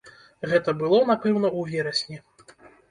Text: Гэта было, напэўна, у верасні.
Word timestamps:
Гэта 0.53 0.69
было, 0.81 1.03
напэўна, 1.11 1.47
у 1.61 1.71
верасні. 1.71 2.17